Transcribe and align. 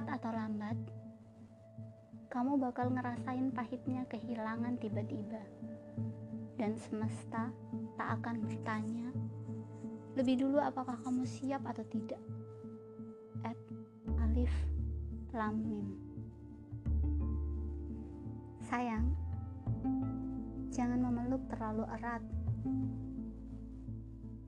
cepat 0.00 0.16
atau 0.16 0.32
lambat, 0.32 0.78
kamu 2.32 2.56
bakal 2.56 2.88
ngerasain 2.88 3.52
pahitnya 3.52 4.08
kehilangan 4.08 4.80
tiba-tiba. 4.80 5.44
Dan 6.56 6.72
semesta 6.80 7.52
tak 8.00 8.08
akan 8.16 8.40
bertanya, 8.48 9.12
lebih 10.16 10.40
dulu 10.40 10.56
apakah 10.56 10.96
kamu 11.04 11.28
siap 11.28 11.60
atau 11.68 11.84
tidak. 11.92 12.16
At 13.44 13.60
Alif 14.24 14.48
Lam 15.36 15.68
Mim. 15.68 15.92
Sayang, 18.72 19.04
jangan 20.72 20.96
memeluk 20.96 21.44
terlalu 21.52 21.84
erat. 22.00 22.24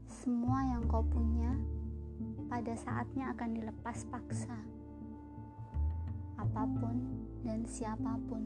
Semua 0.08 0.64
yang 0.64 0.88
kau 0.88 1.04
punya 1.04 1.52
pada 2.48 2.72
saatnya 2.72 3.36
akan 3.36 3.52
dilepas 3.52 4.08
paksa. 4.08 4.71
Apa 6.52 6.68
pun 6.68 7.00
dan 7.48 7.64
siapa 7.64 8.20
pun, 8.28 8.44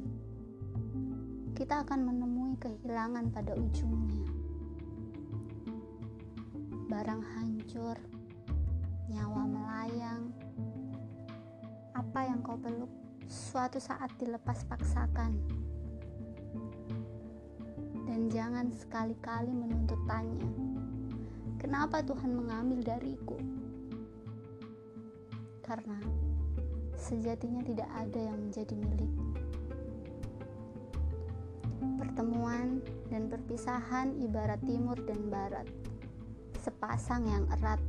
kita 1.58 1.82
akan 1.82 2.06
menemui 2.06 2.54
kehilangan 2.54 3.34
pada 3.34 3.50
ujungnya. 3.58 4.30
Barang 6.86 7.18
hancur, 7.18 7.98
nyawa 9.10 9.42
melayang, 9.42 10.30
apa 11.98 12.30
yang 12.30 12.46
kau 12.46 12.54
peluk 12.54 12.94
suatu 13.26 13.82
saat 13.82 14.14
dilepas 14.22 14.62
paksakan. 14.70 15.34
Dan 18.06 18.30
jangan 18.30 18.70
sekali-kali 18.70 19.50
menuntut 19.50 19.98
tanya, 20.06 20.46
kenapa 21.58 22.06
Tuhan 22.06 22.38
mengambil 22.38 22.86
dariku? 22.86 23.34
Karena 25.66 25.98
sejatinya 26.96 27.62
tidak 27.62 27.88
ada 27.92 28.20
yang 28.20 28.38
menjadi 28.48 28.74
milik. 28.74 29.12
Pertemuan 32.00 32.80
dan 33.12 33.28
perpisahan 33.28 34.16
ibarat 34.24 34.60
timur 34.64 34.96
dan 35.04 35.28
barat, 35.28 35.68
sepasang 36.60 37.28
yang 37.28 37.44
erat. 37.60 37.80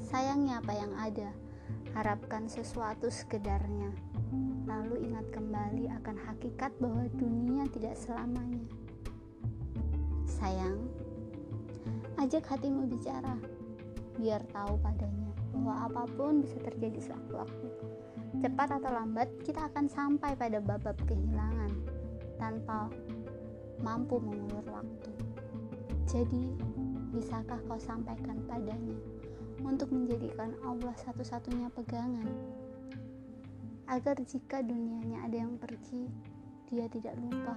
Sayangnya 0.00 0.64
apa 0.64 0.72
yang 0.72 0.92
ada, 0.96 1.30
harapkan 1.94 2.48
sesuatu 2.48 3.12
sekedarnya. 3.12 3.92
Lalu 4.64 5.12
ingat 5.12 5.28
kembali 5.30 5.92
akan 6.02 6.16
hakikat 6.24 6.72
bahwa 6.80 7.04
dunia 7.20 7.68
tidak 7.70 7.94
selamanya. 8.00 8.64
Sayang, 10.24 10.80
ajak 12.18 12.48
hatimu 12.48 12.88
bicara, 12.88 13.36
biar 14.16 14.40
tahu 14.50 14.80
padanya 14.80 15.30
bahwa 15.54 15.74
apa 15.86 16.02
pun 16.18 16.42
bisa 16.42 16.58
terjadi 16.60 16.98
sewaktu-waktu. 16.98 17.68
Cepat 18.42 18.80
atau 18.80 18.90
lambat, 18.90 19.30
kita 19.46 19.70
akan 19.70 19.86
sampai 19.86 20.34
pada 20.34 20.58
babak 20.58 20.98
kehilangan 21.06 21.70
tanpa 22.38 22.90
mampu 23.82 24.18
mengulur 24.18 24.64
waktu. 24.70 25.10
Jadi, 26.10 26.54
bisakah 27.14 27.58
kau 27.70 27.78
sampaikan 27.78 28.42
padanya 28.46 28.98
untuk 29.62 29.94
menjadikan 29.94 30.54
Allah 30.66 30.94
satu-satunya 31.06 31.70
pegangan? 31.70 32.26
Agar 33.86 34.16
jika 34.24 34.64
dunianya 34.64 35.28
ada 35.28 35.36
yang 35.44 35.54
pergi, 35.60 36.08
dia 36.72 36.88
tidak 36.90 37.14
lupa 37.20 37.54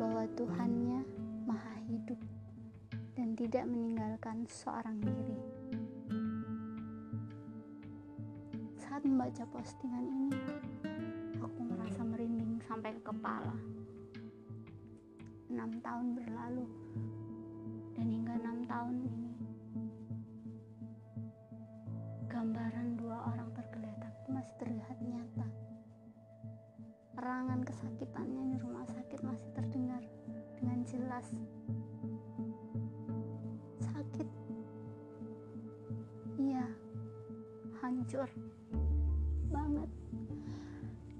bahwa 0.00 0.24
Tuhannya 0.38 1.04
maha 1.44 1.76
hidup 1.90 2.18
dan 3.12 3.36
tidak 3.36 3.68
meninggalkan 3.68 4.48
seorang 4.48 5.02
diri. 5.02 5.51
Saat 9.02 9.10
membaca 9.18 9.44
postingan 9.50 10.06
ini, 10.06 10.30
aku 11.42 11.60
merasa 11.66 12.06
merinding 12.06 12.62
sampai 12.70 12.94
ke 12.94 13.02
kepala. 13.02 13.50
Enam 15.50 15.74
tahun 15.82 16.14
berlalu, 16.14 16.70
dan 17.98 18.06
hingga 18.06 18.38
enam 18.38 18.62
tahun 18.62 19.02
ini, 19.02 19.34
gambaran 22.30 22.94
dua 22.94 23.26
orang 23.26 23.50
tergeletak 23.58 24.14
masih 24.30 24.54
terlihat 24.62 24.94
nyata. 25.02 25.50
Erangan 27.18 27.58
kesakitannya 27.66 28.54
di 28.54 28.56
rumah 28.62 28.86
sakit 28.86 29.18
masih 29.26 29.50
terdengar 29.50 30.02
dengan 30.62 30.78
jelas. 30.86 31.26
Sakit, 33.82 34.28
iya, 36.38 36.70
hancur 37.82 38.30
banget. 39.72 39.90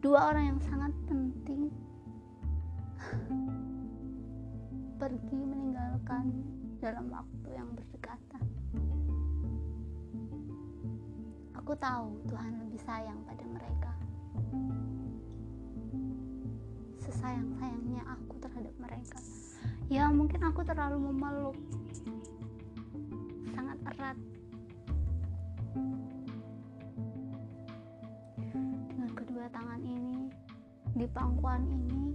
Dua 0.02 0.20
orang 0.28 0.44
yang 0.52 0.60
sangat 0.68 0.92
penting 1.08 1.72
pergi 5.00 5.38
meninggalkan 5.40 6.30
dalam 6.78 7.10
waktu 7.10 7.48
yang 7.54 7.68
berdekatan. 7.74 8.44
Aku 11.58 11.72
tahu 11.78 12.18
Tuhan 12.26 12.52
lebih 12.66 12.80
sayang 12.82 13.18
pada 13.24 13.44
mereka. 13.46 13.92
Sesayang-sayangnya 17.02 18.02
aku 18.06 18.34
terhadap 18.42 18.74
mereka. 18.78 19.18
Ya 19.86 20.10
mungkin 20.10 20.42
aku 20.42 20.66
terlalu 20.66 20.98
memeluk. 20.98 21.58
Sangat 23.54 23.78
erat 23.94 24.18
di 31.02 31.10
pangkuan 31.10 31.66
ini 31.66 32.14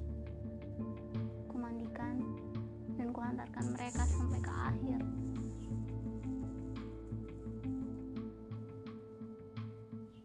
kumandikan 1.51 2.23
dan 2.95 3.11
kuantarkan 3.11 3.75
mereka 3.75 4.07
sampai 4.07 4.39
ke 4.39 4.47
akhir. 4.47 4.99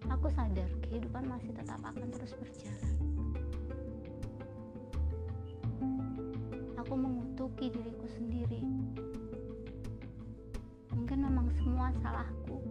Aku 0.06 0.30
sadar 0.30 0.70
kehidupan 0.86 1.26
masih 1.26 1.50
tetap 1.50 1.82
akan 1.82 2.06
terus 2.14 2.38
berjalan. 2.38 2.94
Aku 6.78 6.94
mengutuki 6.94 7.66
diriku 7.66 8.06
sendiri. 8.14 8.62
Mungkin 10.94 11.18
memang 11.18 11.50
semua 11.58 11.90
salahku. 11.98 12.62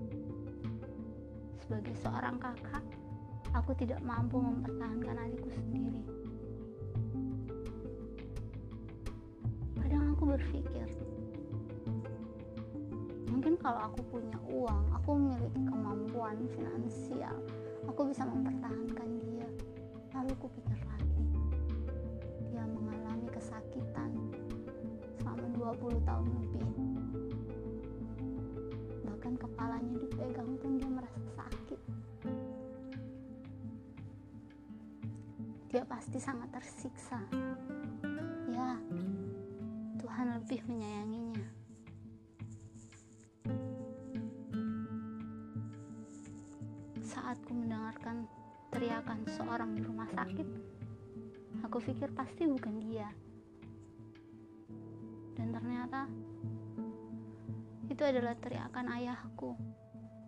Sebagai 1.59 1.99
seorang 1.99 2.39
kakak 2.39 2.87
aku 3.51 3.75
tidak 3.75 3.99
mampu 4.03 4.39
mempertahankan 4.39 5.15
adikku 5.27 5.49
sendiri. 5.51 6.03
Kadang 9.79 10.15
aku 10.15 10.23
berpikir, 10.35 10.87
mungkin 13.27 13.53
kalau 13.59 13.91
aku 13.91 13.99
punya 14.07 14.39
uang, 14.47 14.83
aku 14.95 15.09
memiliki 15.19 15.61
kemampuan 15.67 16.37
finansial, 16.55 17.35
aku 17.87 18.07
bisa 18.07 18.23
mempertahankan 18.23 19.09
dia. 19.19 19.47
Lalu 20.15 20.31
aku 20.35 20.47
pikir 20.55 20.79
lagi, 20.87 21.25
dia 22.51 22.63
mengalami 22.63 23.27
kesakitan 23.35 24.11
selama 25.19 25.47
20 25.75 26.07
tahun 26.07 26.27
lebih. 26.39 26.67
Bahkan 29.11 29.33
kepalanya 29.37 29.95
dipegang 29.99 30.51
pun 30.59 30.71
dia 30.79 30.89
merasa 30.89 31.19
sakit. 31.35 31.79
Dia 35.71 35.87
pasti 35.87 36.19
sangat 36.19 36.51
tersiksa. 36.51 37.15
Ya, 38.51 38.75
Tuhan 40.03 40.27
lebih 40.35 40.67
menyayanginya. 40.67 41.47
Saat 46.99 47.39
ku 47.47 47.55
mendengarkan 47.55 48.27
teriakan 48.67 49.23
seorang 49.31 49.71
di 49.71 49.79
rumah 49.87 50.11
sakit, 50.11 50.47
aku 51.63 51.79
pikir 51.79 52.11
pasti 52.11 52.43
bukan 52.51 52.75
dia. 52.83 53.07
Dan 55.39 55.55
ternyata 55.55 56.11
itu 57.87 58.03
adalah 58.03 58.35
teriakan 58.43 58.91
ayahku, 58.91 59.55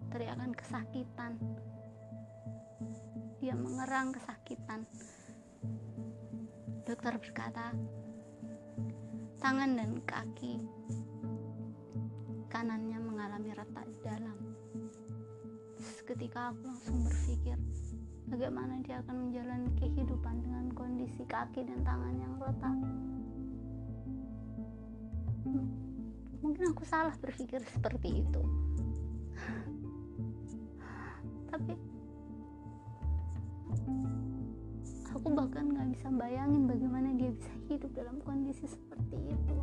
teriakan 0.07 0.55
kesakitan. 0.55 1.35
Dia 3.43 3.59
mengerang 3.59 4.15
kesakitan 4.15 4.87
Dokter 6.83 7.15
berkata, 7.15 7.71
tangan 9.43 9.75
dan 9.75 9.99
kaki 10.07 10.63
kanannya 12.53 13.01
mengalami 13.01 13.51
retak 13.51 13.89
dalam. 14.05 14.37
Seketika 15.81 16.53
aku 16.53 16.69
langsung 16.69 17.01
berpikir, 17.03 17.57
bagaimana 18.29 18.79
dia 18.85 19.01
akan 19.03 19.27
menjalani 19.27 19.73
kehidupan 19.81 20.45
dengan 20.45 20.69
kondisi 20.71 21.25
kaki 21.25 21.65
dan 21.65 21.81
tangan 21.83 22.15
yang 22.15 22.33
retak. 22.39 22.77
Mungkin 26.39 26.63
aku 26.71 26.83
salah 26.85 27.15
berpikir 27.19 27.59
seperti 27.67 28.21
itu. 28.21 28.41
Tapi 31.51 31.73
bisa 35.93 36.09
bayangin 36.09 36.65
bagaimana 36.65 37.13
dia 37.13 37.29
bisa 37.29 37.53
hidup 37.69 37.93
dalam 37.93 38.17
kondisi 38.25 38.65
seperti 38.65 39.13
itu. 39.13 39.57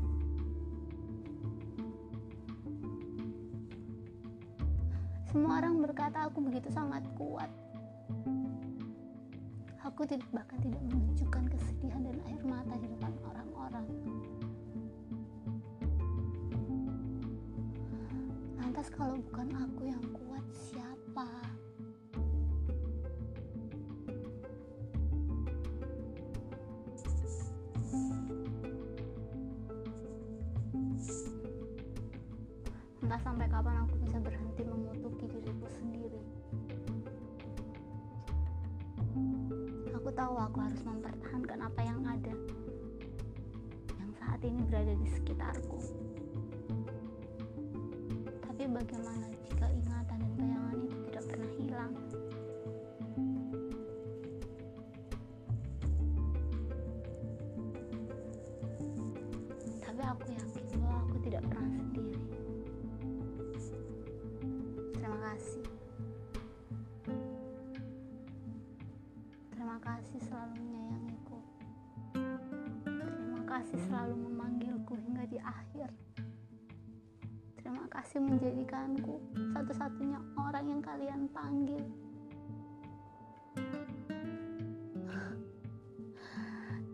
Semua 5.27 5.59
orang 5.59 5.83
berkata 5.83 6.31
aku 6.31 6.39
begitu 6.39 6.71
sangat 6.71 7.03
kuat. 7.19 7.51
Aku 9.83 10.07
tidak 10.07 10.31
bahkan 10.31 10.63
tidak 10.63 10.79
menunjukkan 10.87 11.51
kesedihan 11.51 11.99
dan 12.07 12.17
air 12.31 12.43
mata 12.47 12.79
di 12.79 12.87
depan 12.95 13.13
orang-orang. 13.27 13.87
Lantas 18.55 18.87
kalau 18.95 19.19
bukan 19.19 19.51
aku 19.59 19.83
yang 19.83 20.05
kuat 20.15 20.47
siapa 20.55 21.27
entah 33.11 33.27
sampai 33.27 33.51
kapan 33.51 33.75
aku 33.83 34.07
bisa 34.07 34.23
berhenti 34.23 34.63
mengutuki 34.63 35.27
diriku 35.27 35.67
sendiri. 35.83 36.23
Aku 39.99 40.15
tahu 40.15 40.39
aku 40.39 40.63
harus 40.63 40.79
mempertahankan 40.87 41.59
apa 41.59 41.81
yang 41.83 41.99
ada 42.07 42.31
yang 43.99 44.11
saat 44.15 44.39
ini 44.47 44.63
berada 44.63 44.95
di 44.95 45.11
sekitarku. 45.11 45.83
Tapi 48.47 48.63
bagaimana 48.79 49.27
jika 49.43 49.67
ingatan 49.67 50.19
dan 50.23 50.33
bayangan 50.39 50.77
itu 50.79 50.97
tidak 51.11 51.25
pernah 51.27 51.51
hilang? 51.59 51.93
Tapi 59.83 60.03
aku 60.07 60.25
yakin 60.31 60.65
bahwa 60.79 60.99
aku 61.11 61.17
tidak 61.27 61.43
pernah 61.51 61.71
sendiri 61.75 62.40
kasih. 65.31 65.63
Terima 69.55 69.79
kasih 69.79 70.19
selalu 70.27 70.55
menyayangiku. 70.59 71.39
Terima 72.83 73.43
kasih 73.47 73.79
selalu 73.87 74.15
memanggilku 74.27 74.95
hingga 74.99 75.25
di 75.31 75.39
akhir. 75.39 75.89
Terima 77.63 77.87
kasih 77.95 78.19
menjadikanku 78.19 79.23
satu-satunya 79.55 80.19
orang 80.35 80.67
yang 80.67 80.83
kalian 80.83 81.31
panggil. 81.31 81.85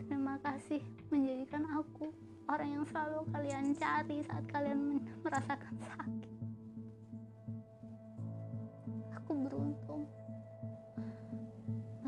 Terima 0.04 0.36
kasih 0.44 0.84
menjadikan 1.08 1.64
aku 1.72 2.12
orang 2.52 2.68
yang 2.68 2.84
selalu 2.84 3.24
kalian 3.32 3.72
cari 3.72 4.20
saat 4.28 4.44
kalian 4.52 5.00
merasakan 5.24 5.72
sakit 5.80 6.35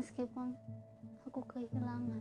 meskipun 0.09 0.57
aku 1.29 1.45
kehilangan 1.53 2.17